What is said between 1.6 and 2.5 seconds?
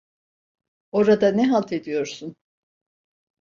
ediyorsun?